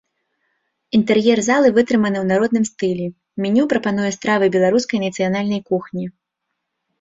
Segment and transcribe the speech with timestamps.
[0.99, 3.05] Інтэр'ер залы вытрыманы ў народным стылі,
[3.45, 6.05] меню прапануе стравы беларускай нацыянальнай кухні.